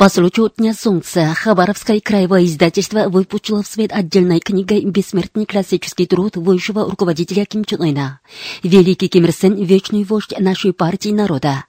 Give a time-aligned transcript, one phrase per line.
[0.00, 6.36] По случаю Дня Солнца Хабаровское краевое издательство выпустило в свет отдельной книгой «Бессмертный классический труд
[6.36, 8.20] высшего руководителя Ким Чен Ына.
[8.62, 11.66] Великий Ким Ир Сен– вечный вождь нашей партии народа».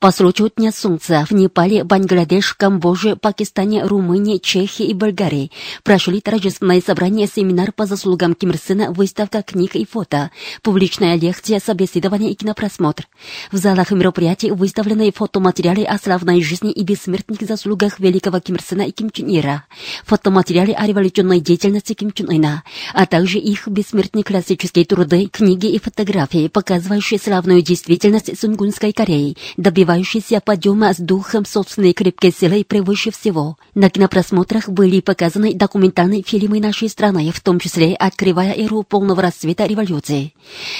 [0.00, 5.50] По случаю Дня Солнца в Непале, Бангладеш, Камбодже, Пакистане, Румынии, Чехии и Болгарии
[5.82, 10.30] прошли торжественное собрание семинар по заслугам Ким Ир Сена, выставка книг и фото,
[10.62, 13.08] публичная лекция, собеседование и кинопросмотр.
[13.50, 18.82] В залах мероприятий выставлены фотоматериалы о славной жизни и бессмертных заслугах великого Ким Ир Сена
[18.82, 19.64] и Ким Чен Ира,
[20.04, 22.62] фотоматериалы о революционной деятельности Ким Чен Ына,
[22.94, 29.36] а также их бессмертные классические труды, книги и фотографии, показывающие славную действительность Сунгунской Кореи,
[29.68, 33.58] добивающиеся подъема с духом собственной крепкой силы превыше всего.
[33.74, 39.66] На кинопросмотрах были показаны документальные фильмы нашей страны, в том числе открывая эру полного расцвета
[39.66, 40.32] революции.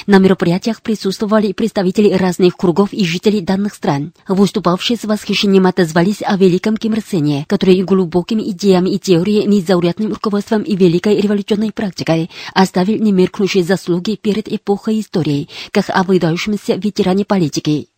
[0.07, 4.15] На мероприятиях присутствовали представители разных кругов и жителей данных стран.
[4.27, 10.15] Выступавшие с восхищением отозвались о великом Ким Ир Сене, который глубокими идеями и теорией, незаурядным
[10.15, 17.27] руководством и великой революционной практикой оставил немеркнущие заслуги перед эпохой истории, как о выдающемся ветеране
[17.27, 17.89] политики.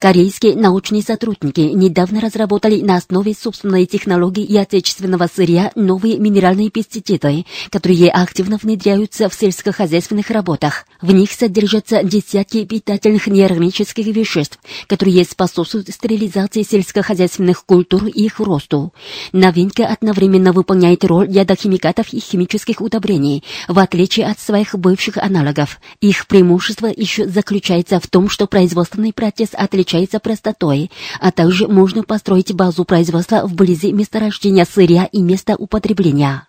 [0.00, 7.46] Корейские научные сотрудники недавно разработали на основе собственной технологии и отечественного сырья новые минеральные пестициды,
[7.70, 10.86] которые активно внедряются в сельскохозяйственных работах.
[11.02, 18.92] В них содержатся десятки питательных неорганических веществ, которые способствуют стерилизации сельскохозяйственных культур и их росту.
[19.32, 25.80] Новинка одновременно выполняет роль ядохимикатов и химических удобрений, в отличие от своих бывших аналогов.
[26.00, 30.90] Их преимущество еще заключается в том, что производственный процесс отличается отличается простотой,
[31.20, 36.44] а также можно построить базу производства вблизи месторождения сырья и места употребления.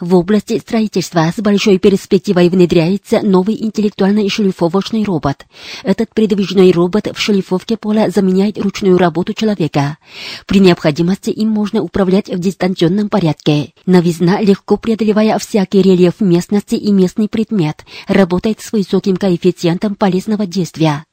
[0.00, 5.46] В области строительства с большой перспективой внедряется новый интеллектуальный шлифовочный робот.
[5.84, 9.98] Этот передвижной робот в шлифовке поля заменяет ручную работу человека.
[10.46, 13.72] При необходимости им можно управлять в дистанционном порядке.
[13.86, 21.04] Новизна, легко преодолевая всякий рельеф местности и местный предмет, работает с высоким коэффициентом полезного действия.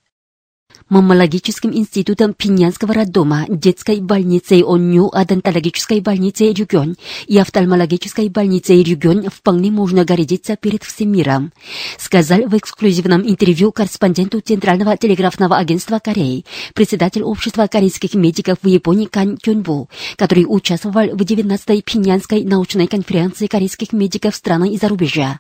[0.92, 9.72] Маммологическим институтом Пинянского роддома, детской больницей ОНЮ, адонтологической больницей Рюгён и офтальмологической больницей Рюгён вполне
[9.72, 11.54] можно гордиться перед всем миром,
[11.98, 16.44] сказал в эксклюзивном интервью корреспонденту Центрального телеграфного агентства Кореи,
[16.74, 23.48] председатель общества корейских медиков в Японии Кан Кюнбу, который участвовал в 19-й Пинянской научной конференции
[23.48, 25.40] корейских медиков страны и зарубежа.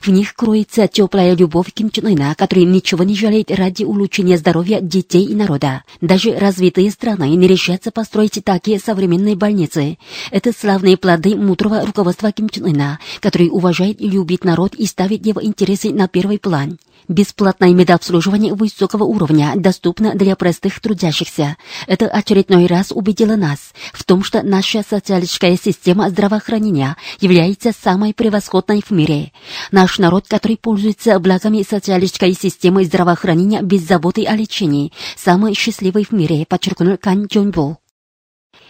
[0.00, 4.71] В них кроется теплая любовь Ким Чен Ына, который ничего не жалеет ради улучшения здоровья
[4.80, 5.82] детей и народа.
[6.00, 9.98] Даже развитые страны не решатся построить такие современные больницы.
[10.30, 15.26] Это славные плоды мудрого руководства Ким Чен Ына, который уважает и любит народ и ставит
[15.26, 16.78] его интересы на первый план.
[17.12, 21.58] Бесплатное медобслуживание высокого уровня доступно для простых трудящихся.
[21.86, 28.82] Это очередной раз убедило нас в том, что наша социалистическая система здравоохранения является самой превосходной
[28.82, 29.32] в мире.
[29.70, 36.12] Наш народ, который пользуется благами социалистической системы здравоохранения без заботы о лечении, самый счастливый в
[36.12, 37.81] мире, подчеркнул Кан Чонбу.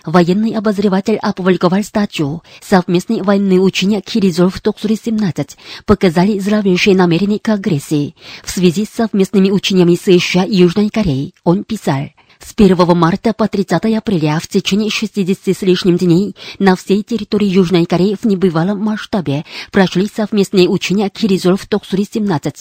[0.04, 5.50] Военный обозреватель опубликовал статью «Совместные военные учения Киризол в Токсуре-17»
[5.86, 8.16] показали зловещие намерения к агрессии.
[8.44, 12.08] В связи с совместными учениями США и Южной Кореи он писал
[12.44, 17.46] с 1 марта по 30 апреля в течение 60 с лишним дней на всей территории
[17.46, 22.54] Южной Кореи в небывалом масштабе прошли совместные учения Киризол в Токсуре-17.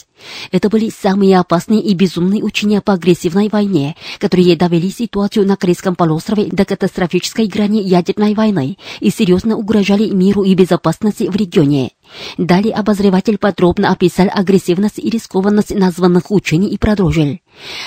[0.52, 5.96] Это были самые опасные и безумные учения по агрессивной войне, которые довели ситуацию на Корейском
[5.96, 11.90] полуострове до катастрофической грани ядерной войны и серьезно угрожали миру и безопасности в регионе.
[12.38, 17.38] Далее обозреватель подробно описал агрессивность и рискованность названных учений и продолжил.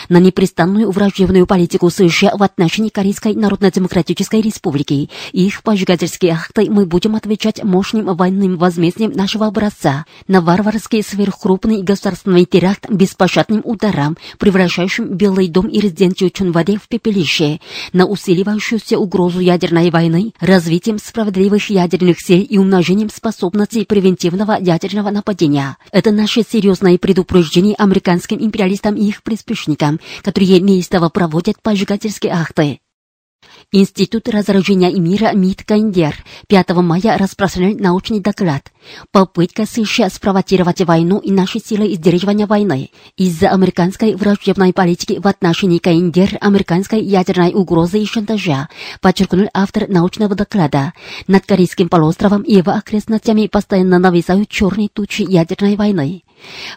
[0.10, 6.86] На непрестанную враждебную политику США в отношении Корейской Народно-Демократической Республики и их поджигательские акты мы
[6.86, 15.06] будем отвечать мощным военным возмездием нашего образца на варварский сверхкрупный государственный теракт беспощадным ударом, превращающим
[15.16, 17.60] Белый дом и резиденцию Чунваде в пепелище,
[17.94, 25.78] на усиливающуюся угрозу ядерной войны, развитием справедливых ядерных сил и умножением способностей превентивного ядерного нападения.
[25.92, 32.80] Это наше серьезное предупреждение американским империалистам и их приспешникам, которые неистово проводят поджигательские акты.
[33.72, 36.16] Институт разоружения и мира МИД КНДР
[36.48, 38.72] 5 мая распространил научный доклад
[39.12, 45.80] «Попытка США спровоцировать войну и наши силы сдерживания войны из-за американской враждебной политики в отношении
[45.80, 48.70] КНДР, американской ядерной угрозы и шантажа»,
[49.02, 50.94] подчеркнул автор научного доклада.
[51.28, 56.24] Над Корейским полуостровом и его окрестностями постоянно нависают черные тучи ядерной войны.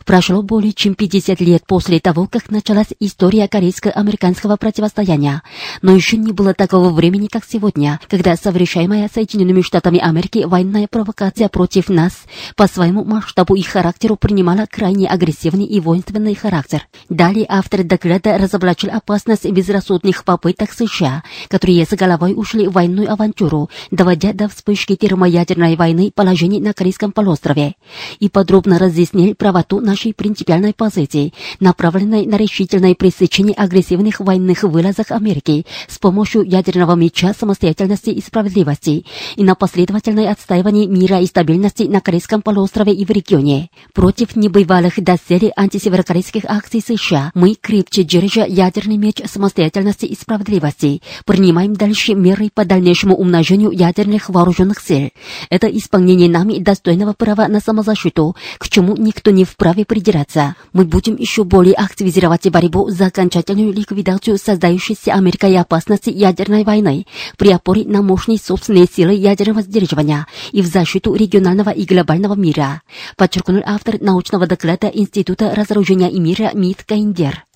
[0.04, 5.42] Прошло более чем 50 лет после того, как началась история корейско-американского противостояния,
[5.82, 11.48] но еще не было такого времени, как сегодня, когда совершаемая Соединенными Штатами Америки военная провокация
[11.48, 12.12] против нас
[12.56, 16.86] по своему масштабу и характеру принимала крайне агрессивный и воинственный характер.
[17.08, 23.70] Далее автор доклада разоблачил опасность безрассудных попыток США, которые с головой ушли в военную авантюру,
[23.90, 27.74] доводя до вспышки термоядерной войны положений на Корейском полуострове,
[28.20, 35.66] и подробно разъяснил правоту нашей принципиальной позиции, направленной на решительное пресечение агрессивных военных вылазок Америки
[35.88, 42.00] с помощью ядерного меча самостоятельности и справедливости и на последовательное отстаивание мира и стабильности на
[42.00, 43.70] Корейском полуострове и в регионе.
[43.94, 51.74] Против небывалых доселе антисеверокорейских акций США мы, крепче держа ядерный меч самостоятельности и справедливости, принимаем
[51.74, 55.10] дальше меры по дальнейшему умножению ядерных вооруженных сил.
[55.50, 60.54] Это исполнение нами достойного права на самозащиту, к чему никто не вправе придираться.
[60.72, 67.06] Мы будем еще более активизировать борьбу за окончательную ликвидацию создающейся Америкой опасности ядерной войны
[67.36, 72.82] при опоре на мощные собственные силы ядерного сдерживания и в защиту регионального и глобального мира,
[73.16, 77.47] подчеркнул автор научного доклада Института разоружения и мира МИД Кайндер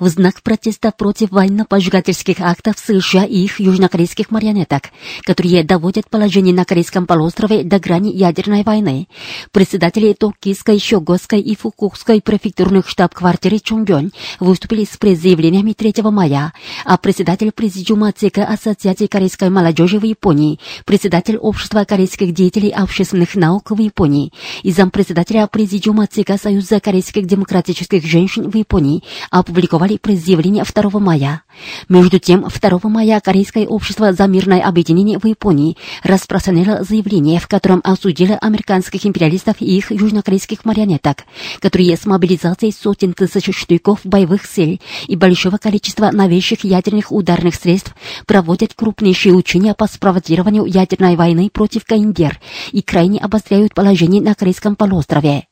[0.00, 4.90] в знак протеста против военно-поджигательских актов США и их южнокорейских марионеток,
[5.24, 9.08] которые доводят положение на Корейском полуострове до грани ядерной войны.
[9.52, 16.52] Председатели Токийской, Щогосской и Фукукской префектурных штаб-квартиры Чонгён выступили с пресс-заявлениями 3 мая,
[16.84, 23.70] а председатель президиума ЦК Ассоциации корейской молодежи в Японии, председатель Общества корейских деятелей общественных наук
[23.70, 24.32] в Японии
[24.62, 31.42] и зампредседателя президиума ЦК Союза корейских демократических женщин в Японии опубликовали предъявление 2 мая.
[31.88, 37.80] Между тем, 2 мая Корейское общество за мирное объединение в Японии распространило заявление, в котором
[37.84, 41.24] осудило американских империалистов и их южнокорейских марионеток,
[41.60, 47.94] которые с мобилизацией сотен тысяч штыков боевых сил и большого количества новейших ядерных ударных средств
[48.26, 52.40] проводят крупнейшие учения по спровоцированию ядерной войны против Каиндер
[52.72, 55.49] и крайне обостряют положение на Корейском полуострове.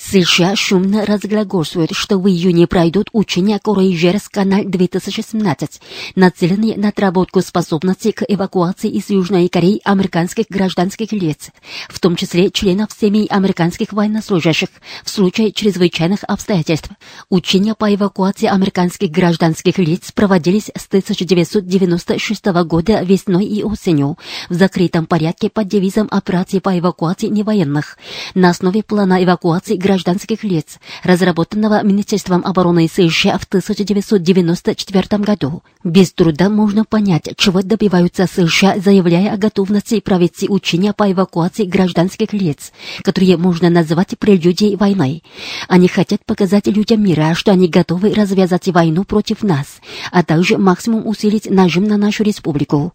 [0.00, 5.80] США шумно разглагольствуют, что в июне пройдут учения Корейжерс-канал 2017,
[6.16, 11.50] нацеленные на отработку способностей к эвакуации из Южной Кореи американских гражданских лиц,
[11.88, 14.70] в том числе членов семей американских военнослужащих
[15.04, 16.90] в случае чрезвычайных обстоятельств.
[17.28, 24.16] Учения по эвакуации американских гражданских лиц проводились с 1996 года весной и осенью
[24.48, 27.98] в закрытом порядке под девизом операции по эвакуации невоенных
[28.34, 35.62] на основе плана эвакуации гражданских лиц, разработанного Министерством обороны США в 1994 году.
[35.84, 42.32] Без труда можно понять, чего добиваются США, заявляя о готовности провести учения по эвакуации гражданских
[42.32, 45.22] лиц, которые можно назвать прелюдией войны.
[45.68, 49.80] Они хотят показать людям мира, что они готовы развязать войну против нас,
[50.12, 52.92] а также максимум усилить нажим на нашу республику.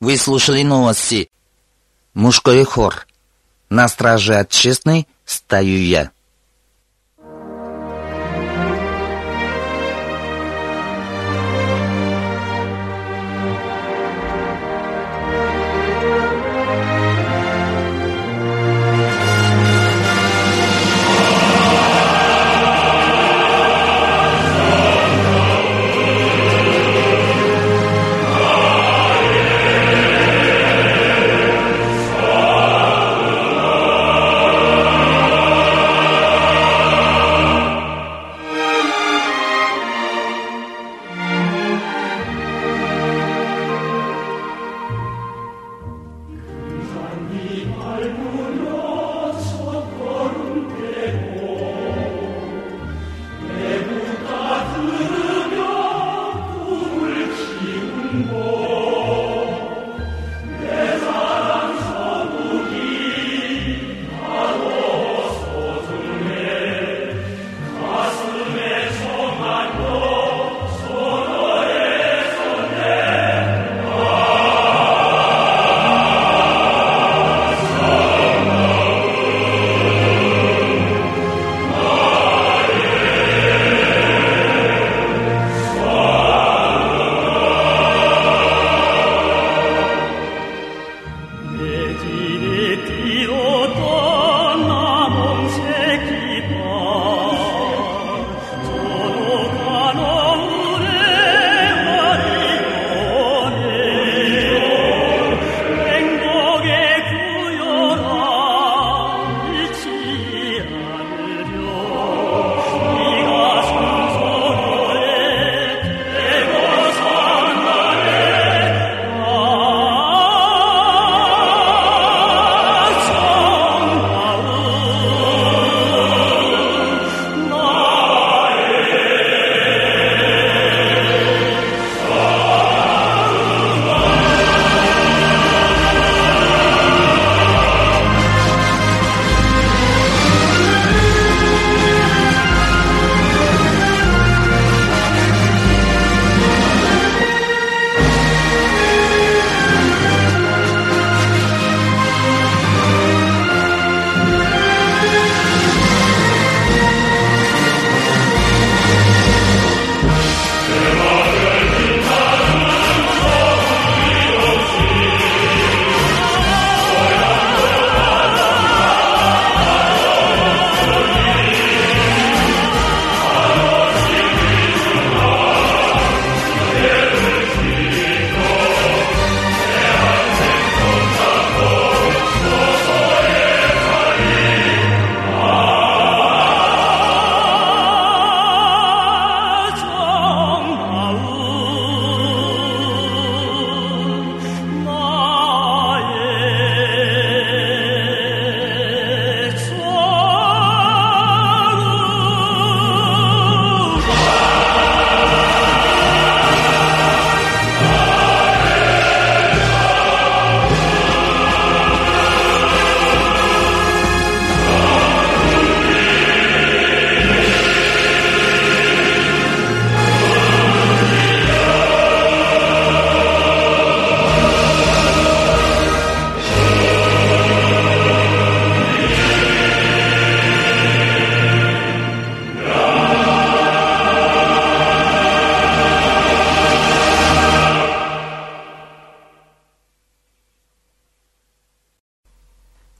[0.00, 1.30] Вы слушали новости.
[2.12, 3.06] Мужской хор.
[3.70, 6.10] На страже отчестной стою я.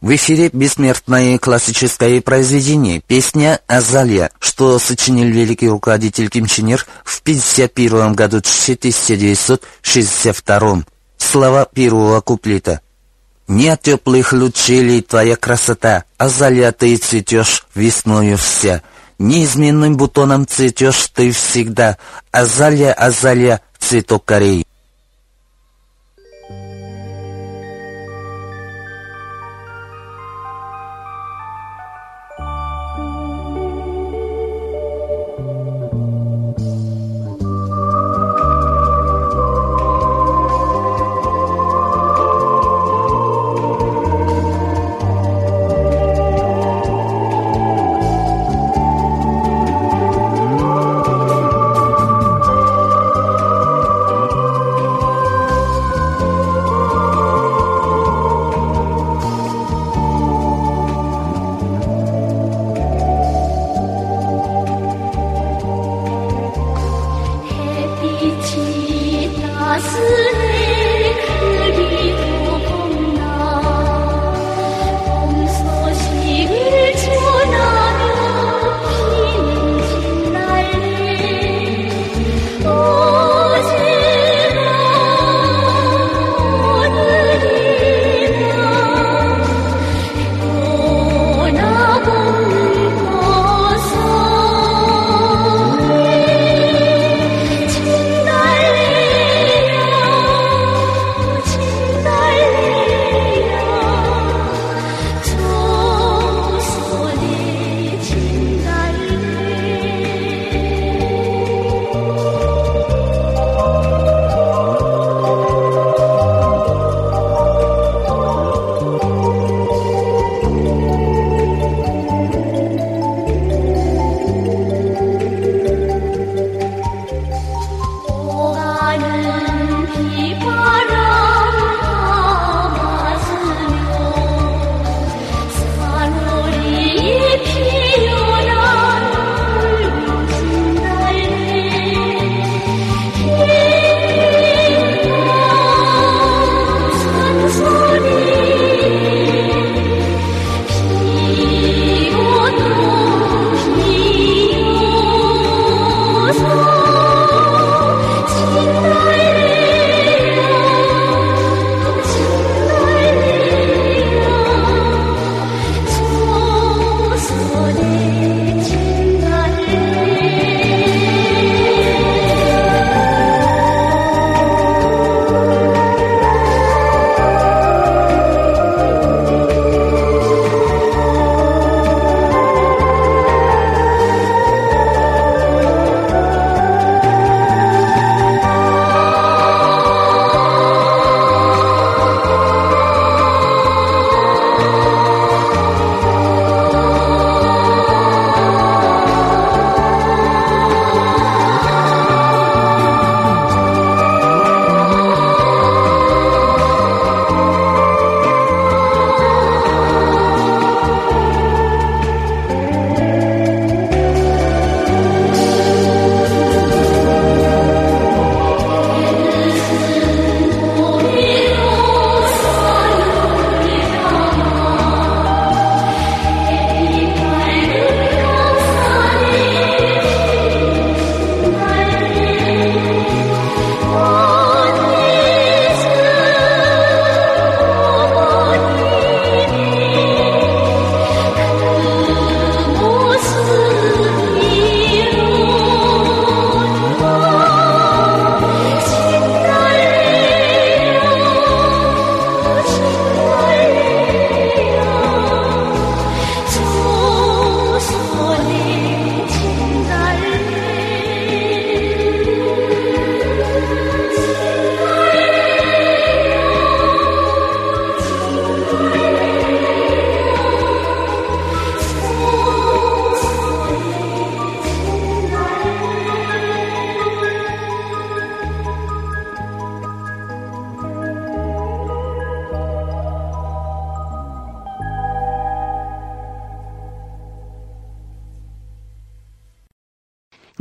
[0.07, 7.21] В эфире бессмертное классическое произведение «Песня Азалия», что сочинил великий руководитель Ким Чен Ир в
[7.23, 10.85] 1951 году 1962.
[11.19, 12.83] Слова первого куплета.
[13.49, 18.83] «Нет теплых лучей твоя красота, Азалия ты цветешь весною вся».
[19.19, 21.99] Неизменным бутоном цветешь ты всегда,
[22.31, 24.65] Азалия, Азалия, цветок Кореи.
[69.97, 70.46] 思念。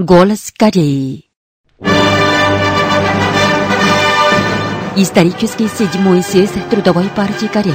[0.05, 1.23] Голос Кореи.
[4.95, 7.73] Исторический седьмой съезд Трудовой партии Кореи.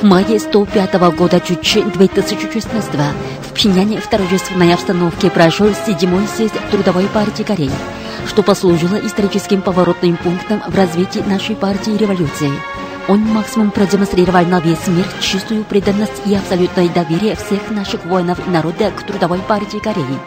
[0.00, 7.08] В мае 105 года Чучи 2016 в Пхеньяне в торжественной обстановке прошел седьмой съезд Трудовой
[7.08, 7.72] партии Кореи,
[8.28, 12.52] что послужило историческим поворотным пунктом в развитии нашей партии революции–
[13.08, 18.50] он максимум продемонстрировал на весь мир чистую преданность и абсолютное доверие всех наших воинов и
[18.50, 20.18] народа к Трудовой партии Кореи.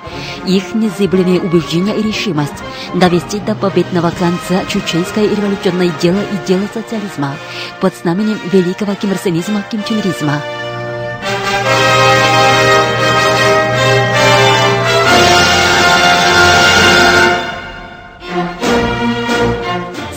[0.48, 2.64] Их незыблемые убеждения и решимость
[2.96, 7.36] довести до победного конца чучейское революционное дело и дело социализма
[7.80, 10.42] под знаменем великого кимрсенизма кимченризма.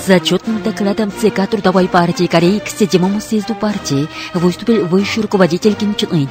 [0.04, 5.94] С отчетным докладом ЦК Трудовой партии Кореи к седьмому съезду партии выступил высший руководитель Ким
[5.94, 6.28] Чен Ын.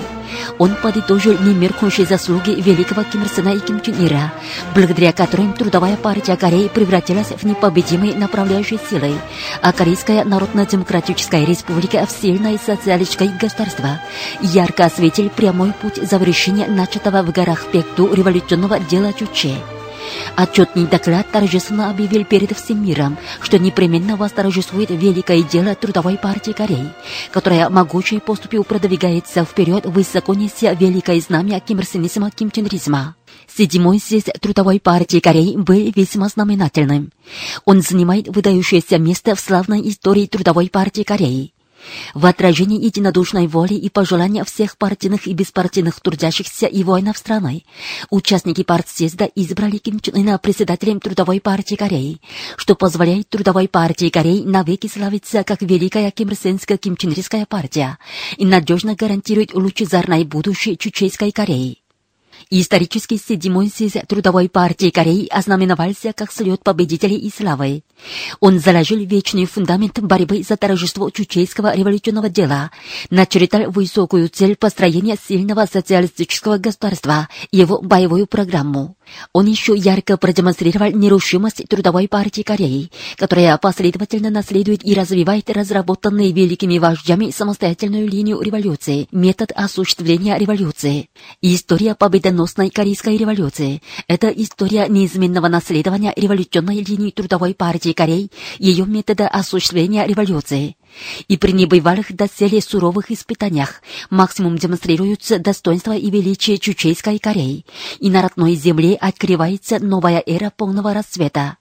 [0.59, 4.31] Он подытожил немеркнущие заслуги великого Ким Ир Сена и Ким Чен Ира,
[4.75, 9.15] благодаря которым Трудовая партия Кореи превратилась в непобедимой направляющей силой,
[9.63, 13.99] а Корейская Народно-Демократическая Республика в сильное социалистическое государство.
[14.39, 19.55] Ярко осветил прямой путь завершения начатого в горах Пекту революционного дела Чуче.
[20.36, 26.92] Отчетный доклад торжественно объявил перед всем миром, что непременно восторжествует великое дело Трудовой партии Кореи,
[27.32, 33.16] которая могучей поступью продвигается вперед высоко неся великое знамя кимрсенизма кимченризма.
[33.56, 37.12] Седьмой съезд Трудовой партии Кореи был весьма знаменательным.
[37.66, 41.53] Он занимает выдающееся место в славной истории Трудовой партии Кореи.
[42.13, 47.65] В отражении единодушной воли и пожелания всех партийных и беспартийных трудящихся и воинов страны,
[48.10, 52.22] участники партсъезда избрали Ким Чен Ына председателем Трудовой партии Кореи,
[52.58, 57.98] что позволяет Трудовой партии Кореи навеки славиться как великая кимрсенская кимченрийская партия
[58.38, 61.83] и надежно гарантирует лучезарное будущее Чучейской Кореи.
[62.49, 67.84] Исторический седьмой съезд Трудовой партии Кореи ознаменовался как слет победителей и славы.
[68.39, 72.71] Он заложил вечный фундамент борьбы за торжество чучейского революционного дела,
[73.10, 78.97] начертал высокую цель построения сильного социалистического государства и его боевую программу.
[79.34, 86.78] Он еще ярко продемонстрировал нерушимость Трудовой партии Кореи, которая последовательно наследует и развивает разработанные великими
[86.78, 91.10] вождями самостоятельную линию революции, метод осуществления революции.
[91.42, 99.28] История победоносной Корейской революции– это история неизменного наследования революционной линии Трудовой партии Кореи, ее метода
[99.28, 100.76] осуществления революции
[101.27, 107.65] и при небывалых доселе суровых испытаниях максимум демонстрируются достоинства и величие Чучейской Кореи,
[107.99, 111.58] и на родной земле открывается новая эра полного расцвета.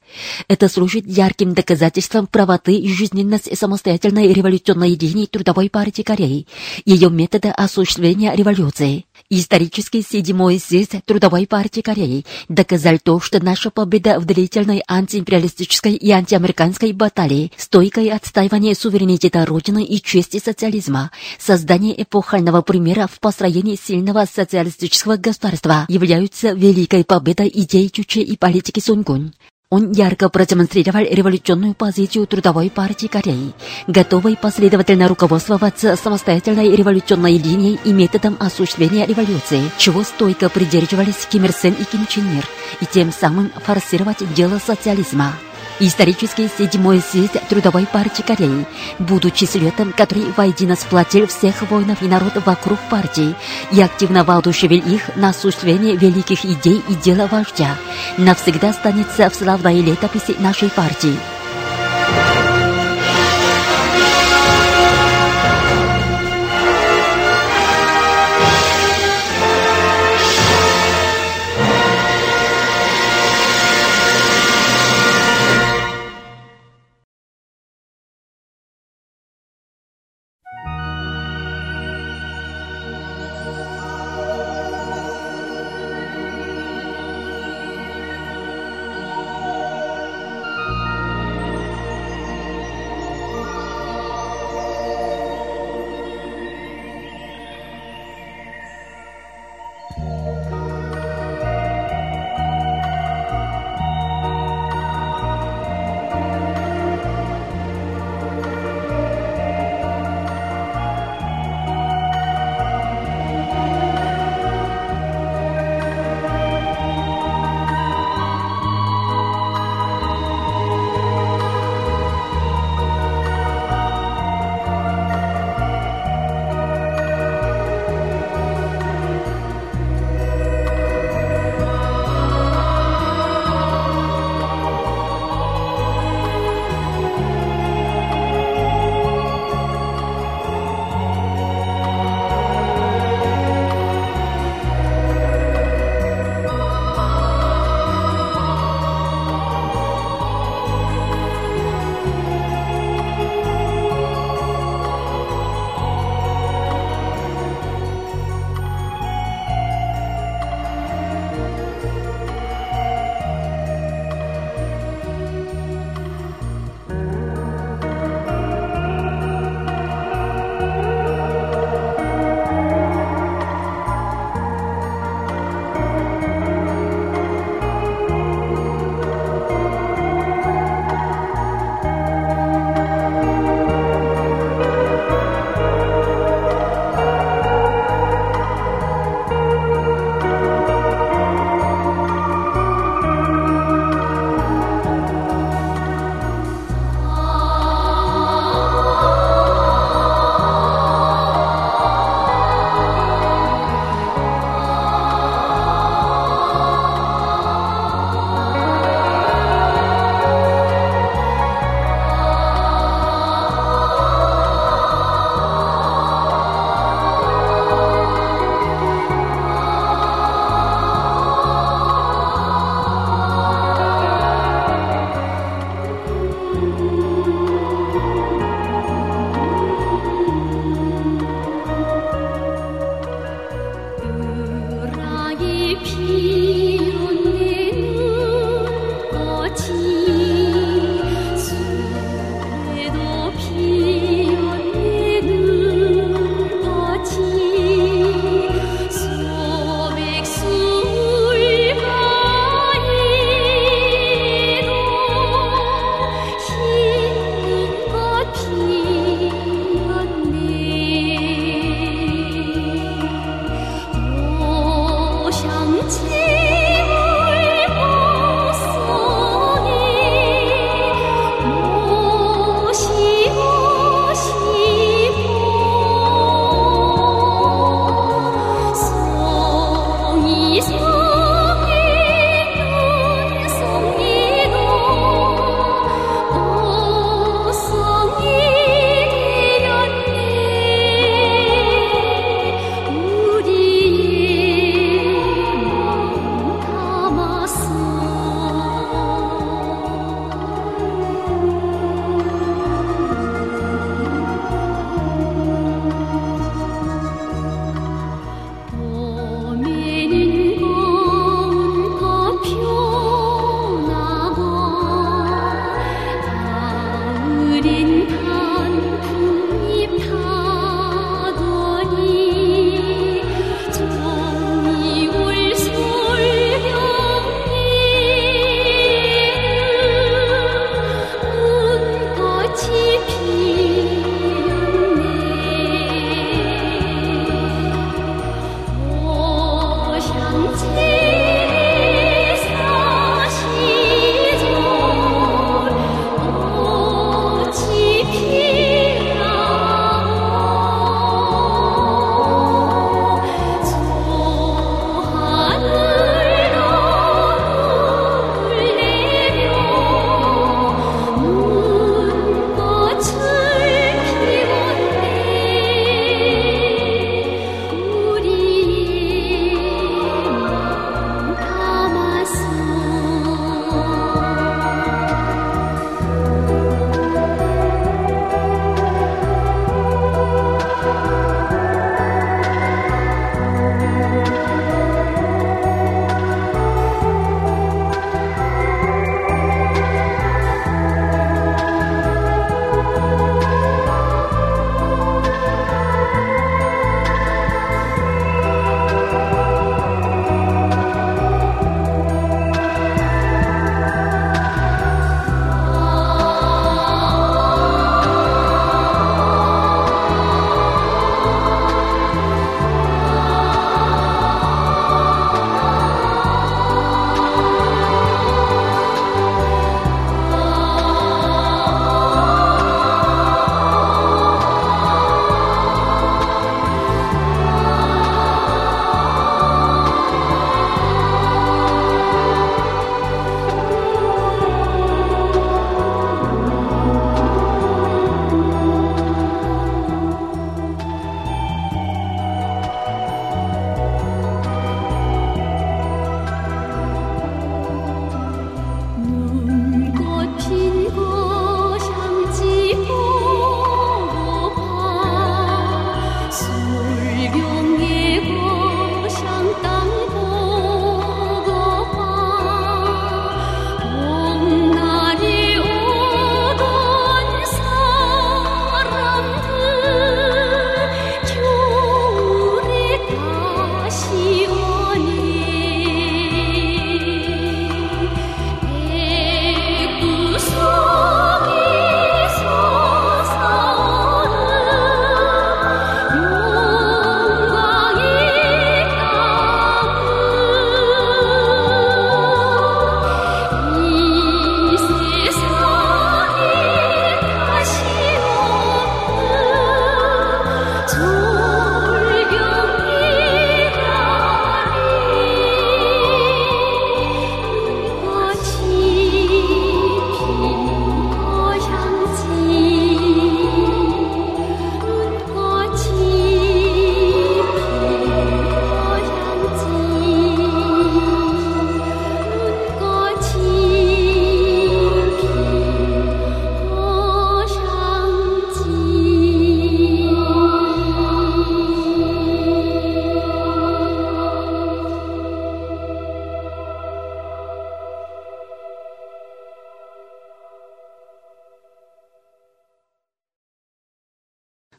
[0.48, 6.46] Это служит ярким доказательством правоты и жизненности самостоятельной революционной линии Трудовой партии Кореи,
[6.84, 9.06] ее метода осуществления революции.
[9.30, 16.10] Исторический седьмой съезд Трудовой партии Кореи доказал то, что наша победа в длительной антиимпериалистической и
[16.10, 24.24] антиамериканской баталии, стойкое отстаивание суверенитета Родины и чести социализма, создание эпохального примера в построении сильного
[24.24, 29.32] социалистического государства являются великой победой идей Чуче и политики Сунгун.
[29.72, 33.54] Он ярко продемонстрировал революционную позицию Трудовой партии Кореи,
[33.86, 41.52] готовой последовательно руководствоваться самостоятельной революционной линией и методом осуществления революции, чего стойко придерживались Ким Ир
[41.52, 42.46] Сен и Ким Чен Ир,
[42.82, 45.32] и тем самым форсировать дело социализма.
[45.80, 48.66] Исторический седьмой съезд Трудовой партии Кореи,
[48.98, 53.34] будучи слетом, который воедино сплотил всех воинов и народ вокруг партии
[53.72, 57.76] и активно воодушевил их на осуществление великих идей и дела вождя,
[58.18, 61.16] навсегда останется в славной летописи нашей партии.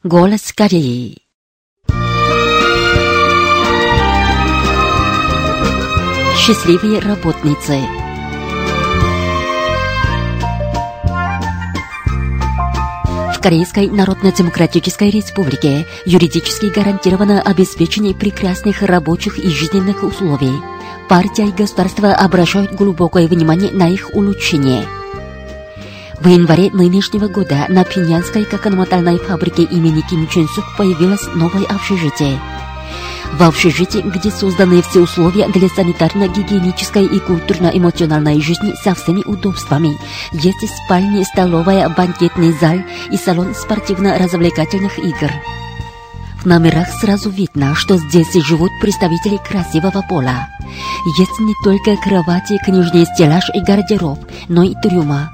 [0.05, 1.17] Голос Кореи.
[6.35, 7.79] Счастливые работницы.
[13.33, 20.51] В Корейской Народно-Демократической Республике юридически гарантировано обеспечение прекрасных рабочих и жизненных условий.
[21.07, 24.85] Партия и государство обращают глубокое внимание на их улучшение.
[26.23, 32.39] В январе нынешнего года на Пинянской кокономотальной фабрике имени Ким Чен Сук появилось новое общежитие.
[33.33, 39.99] В общежитии, где созданы все условия для санитарно-гигиенической и культурно-эмоциональной жизни со всеми удобствами.
[40.31, 42.77] Есть спальня, столовая, банкетный зал
[43.11, 45.29] и салон спортивно-развлекательных игр.
[46.41, 50.47] В номерах сразу видно, что здесь живут представители красивого пола.
[51.19, 55.29] Есть не только кровати, книжный стеллаж и гардероб, но и трюма.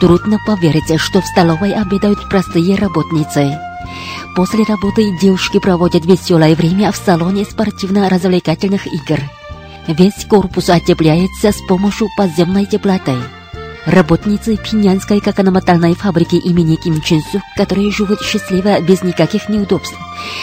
[0.00, 3.58] Трудно поверить, что в столовой обедают простые работницы.
[4.34, 9.20] После работы девушки проводят веселое время в салоне спортивно-развлекательных игр.
[9.88, 13.14] Весь корпус отепляется с помощью подземной теплоты.
[13.86, 19.96] Работницы Пинянской кокономотальной фабрики имени Ким Чен Су, которые живут счастливо без никаких неудобств,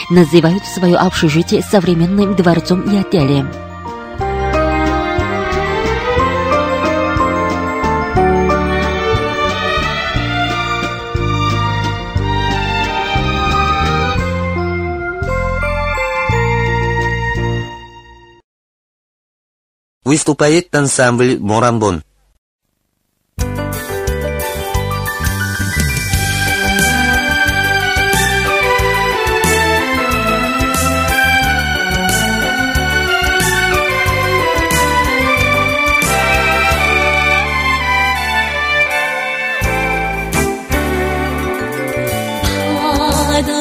[0.09, 3.51] называют свое общежитие современным дворцом и отелем.
[20.03, 22.03] Выступает ансамбль «Морамбон».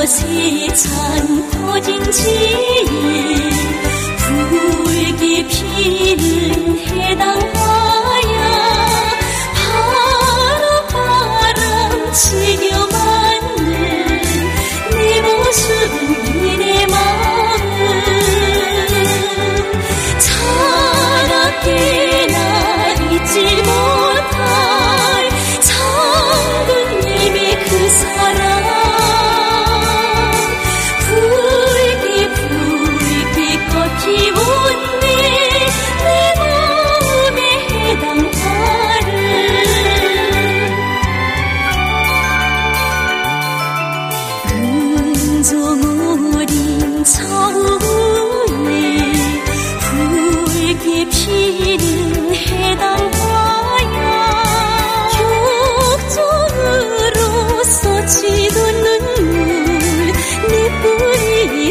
[0.02, 2.81] 다시 참 터진 지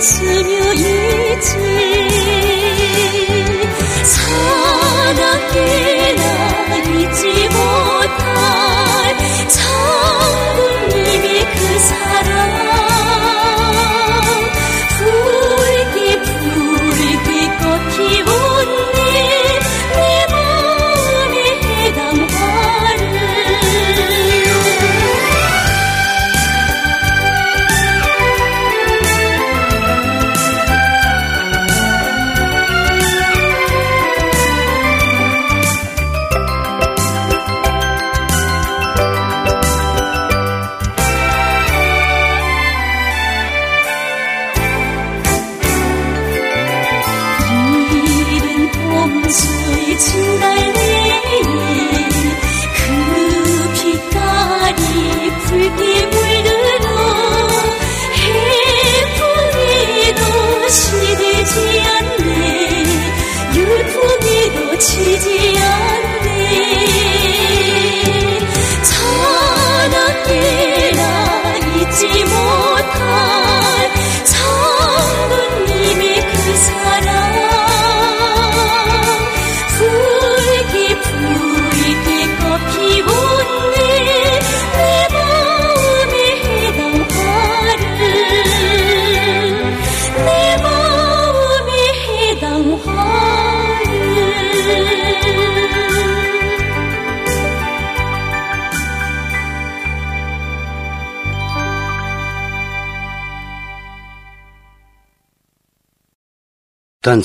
[0.02, 1.58] 있으며 있지
[4.04, 6.01] 사랑해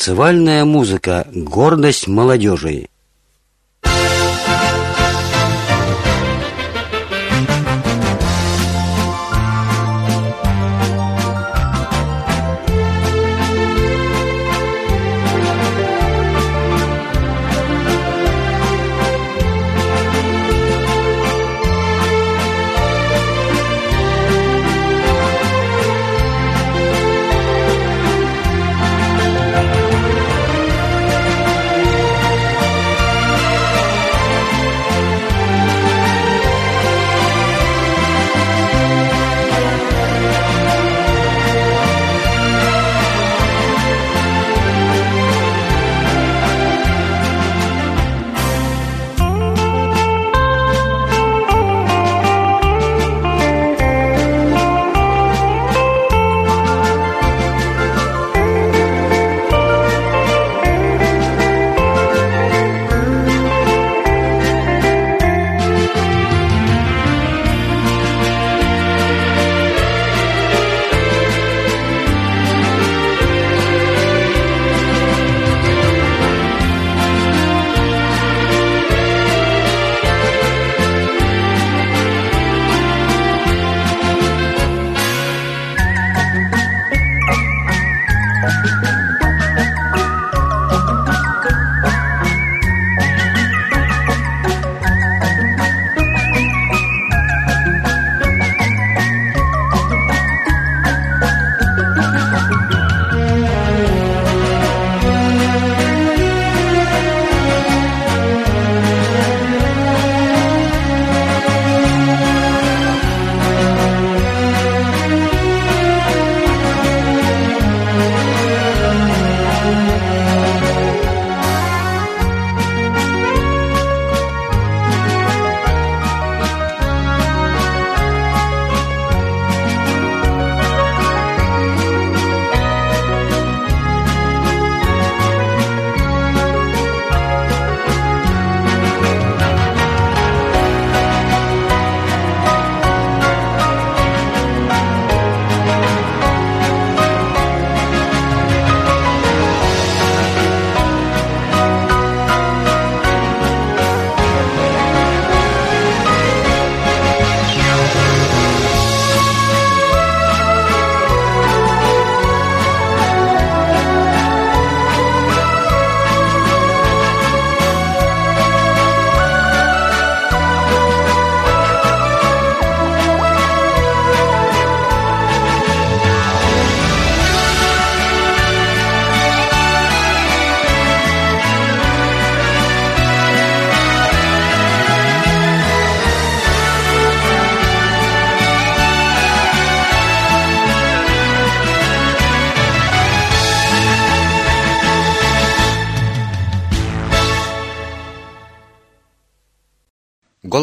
[0.07, 2.87] Танцевальная музыка– гордость молодежи.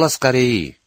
[0.04, 0.78] Голос Кореи.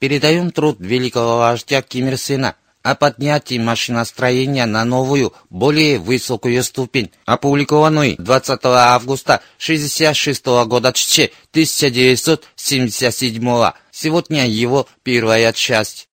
[0.00, 7.12] Передаем труд великого вождя Ким Ир Сена о поднятии машиностроения на новую, более высокую ступень,
[7.24, 16.08] опубликованный 20 августа 1966 года 1977 Сегодня его первая часть.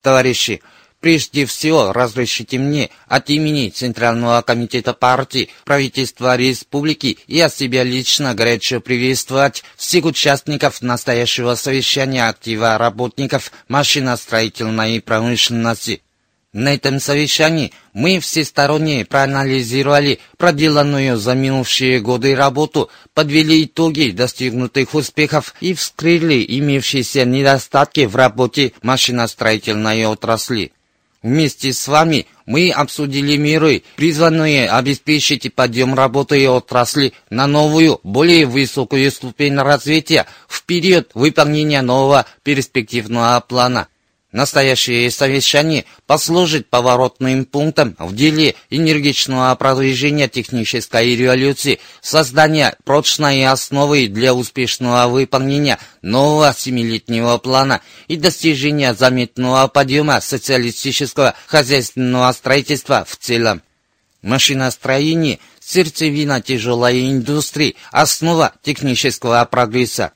[0.00, 0.62] Товарищи,
[1.00, 8.34] Прежде всего, разрешите мне от имени Центрального комитета партии, правительства республики и от себя лично
[8.34, 16.02] горячо приветствовать всех участников настоящего совещания актива работников машиностроительной промышленности.
[16.52, 25.54] На этом совещании мы всесторонне проанализировали проделанную за минувшие годы работу, подвели итоги достигнутых успехов
[25.60, 30.72] и вскрыли имеющиеся недостатки в работе машиностроительной отрасли.
[31.22, 38.46] Вместе с вами мы обсудили меры, призванные обеспечить подъем работы и отрасли на новую, более
[38.46, 43.88] высокую ступень развития в период выполнения нового перспективного плана.
[44.32, 54.32] Настоящее совещание послужит поворотным пунктом в деле энергичного продвижения технической революции, создания прочной основы для
[54.32, 63.62] успешного выполнения нового семилетнего плана и достижения заметного подъема социалистического хозяйственного строительства в целом.
[64.22, 70.12] Машиностроение– сердцевина тяжелой индустрии, основа технического прогресса.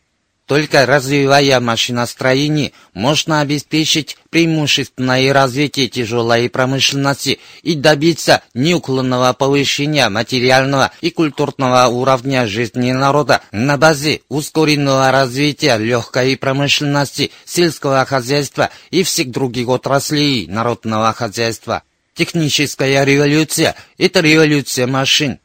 [0.47, 11.11] Только развивая машиностроение, можно обеспечить преимущественное развитие тяжелой промышленности и добиться неуклонного повышения материального и
[11.11, 19.69] культурного уровня жизни народа на базе ускоренного развития легкой промышленности, сельского хозяйства и всех других
[19.69, 21.85] отраслей народного хозяйства.
[22.15, 25.39] Техническая революция– это революция машин.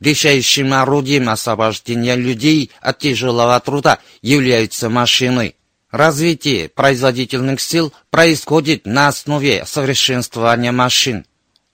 [0.00, 5.54] Решающим орудием освобождения людей от тяжелого труда являются машины.
[5.90, 11.24] Развитие производительных сил происходит на основе совершенствования машин.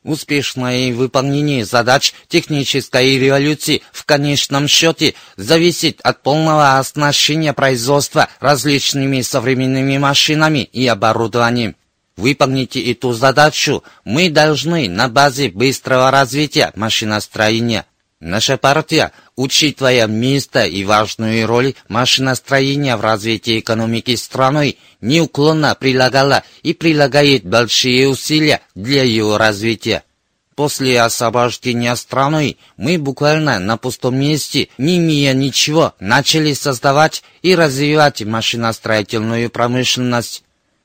[0.05, 9.99] Успешное выполнение задач технической революции в конечном счете зависит от полного оснащения производства различными современными
[9.99, 11.75] машинами и оборудованием.
[12.17, 17.87] Выполните эту задачу мы должны на базе быстрого развития машиностроения.
[18.25, 26.73] Наша партия, учитывая место и важную роль машиностроения в развитии экономики страны, неуклонно прилагала и
[26.73, 30.05] прилагает большие усилия для его развития.
[30.55, 38.23] После освобождения страны мы буквально на пустом месте, не имея ничего, начали создавать и развивать
[38.23, 40.45] машиностроительную промышленность.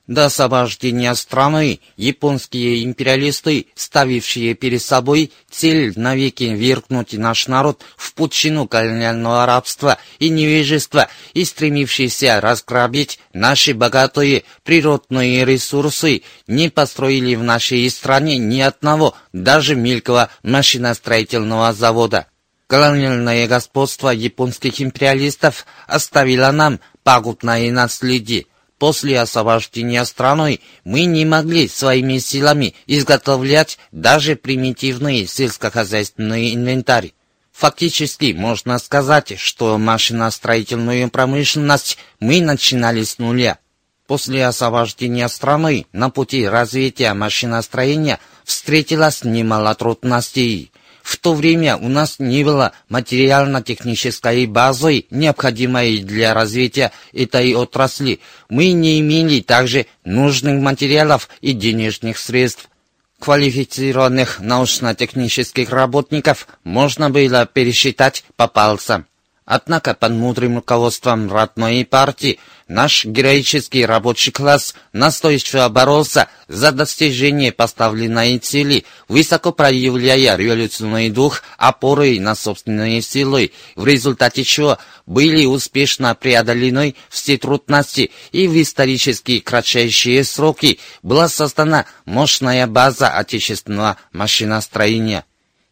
[0.09, 8.67] До освобождения страны японские империалисты, ставившие перед собой цель навеки веркнуть наш народ в пучину
[8.67, 17.87] колониального рабства и невежества и стремившиеся разграбить наши богатые природные ресурсы, не построили в нашей
[17.91, 22.25] стране ни одного, даже мелкого машиностроительного завода.
[22.65, 28.47] Колониальное господство японских империалистов оставило нам пагубное наследие.
[28.79, 37.11] После освобождения страной мы не могли своими силами изготовлять даже примитивный сельскохозяйственный инвентарь.
[37.51, 43.59] Фактически можно сказать, что машиностроительную промышленность мы начинали с нуля.
[44.07, 50.71] После освобождения страны на пути развития машиностроения встретилось немало трудностей.
[51.09, 58.19] В то время у нас не было материально-технической базы, необходимой для развития этой отрасли.
[58.47, 62.69] Мы не имели также нужных материалов и денежных средств.
[63.17, 69.07] Квалифицированных научно-технических работников можно было пересчитать по пальцам.
[69.51, 72.37] Однако под мудрым руководством родной партии
[72.67, 82.19] наш героический рабочий класс настойчиво боролся за достижение поставленной цели, высоко проявляя революционный дух опорой
[82.19, 84.77] на собственные силы, в результате чего
[85.07, 93.97] были успешно преодолены все трудности и в исторически кратчайшие сроки была создана мощная база отечественного
[94.13, 95.25] машиностроения.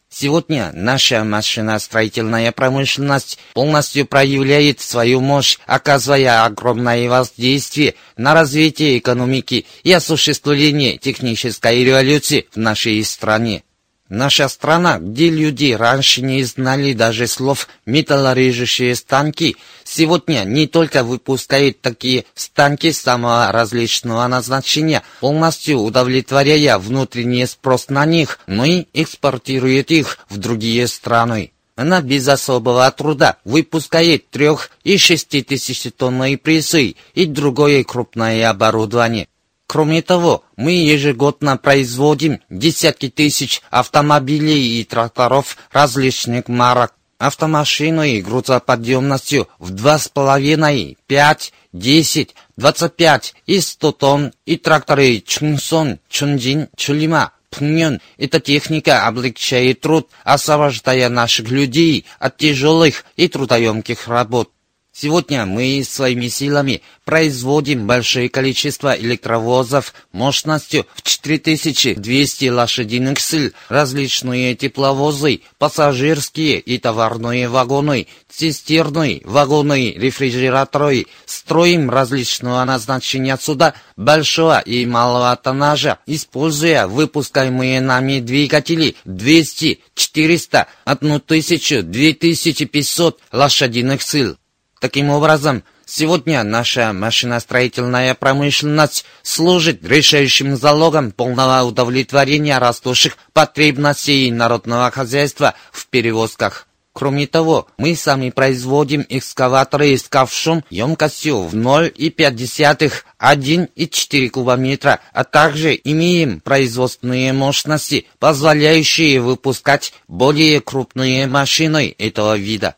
[0.09, 9.91] Сегодня наша машиностроительная промышленность полностью проявляет свою мощь, оказывая огромное воздействие на развитие экономики и
[9.91, 13.63] осуществление технической революции в нашей стране.
[14.09, 21.81] Наша страна, где люди раньше не знали даже слов «металлорежущие станки», сегодня не только выпускает
[21.81, 30.19] такие станки самого различного назначения, полностью удовлетворяя внутренний спрос на них, но и экспортирует их
[30.29, 31.51] в другие страны.
[31.75, 39.27] Она без особого труда выпускает трех- и шеститысячетонные прессы и другое крупное оборудование.
[39.67, 46.93] Кроме того, мы ежегодно производим десятки тысяч автомобилей и тракторов различных марок.
[47.19, 57.31] Автомашины грузоподъемностью в 2,5, 5, 10, 25 и 100 тонн и тракторы Чунсон, Чунджин, Чулима,
[57.49, 57.99] Пньон.
[58.17, 64.51] Эта техника облегчает труд, освобождая наших людей от тяжелых и трудоемких работ.
[64.99, 75.41] Сегодня мы своими силами производим большое количество электровозов мощностью в 4200 лошадиных сил, различные тепловозы,
[75.59, 81.05] пассажирские и товарные вагоны, цистерны, вагоны, рефрижераторы.
[81.27, 91.83] Строим различного назначения суда большого и малого тоннажа, используя выпускаемые нами двигатели 200, 400, 1000,
[91.83, 94.37] 2500 лошадиных сил.
[94.79, 105.55] Таким образом, сегодня наша машиностроительная промышленность служит решающим залогом полного удовлетворения растущих потребностей народного хозяйства
[105.71, 106.67] в перевозках.
[106.93, 115.79] Кроме того, мы сами производим экскаваторы с ковшом емкостью в 0,5, 1,4 кубометра, а также
[115.83, 122.76] имеем производственные мощности, позволяющие выпускать более крупные машины этого вида.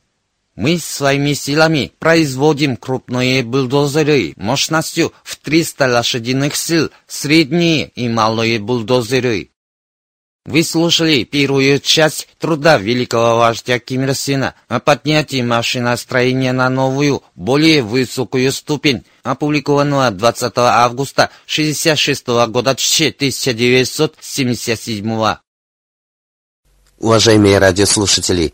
[0.60, 9.52] Мы своими силами производим крупные бульдозеры мощностью в 300 лошадиных сил, средние и малые бульдозеры.
[10.46, 17.24] Вы слушали первую часть труда великого вождя Ким Ир Сена о поднятии машиностроения на новую,
[17.36, 25.38] более высокую ступень, опубликованного 20 августа 1966 года 1977
[27.00, 28.54] Уважаемые радиослушатели,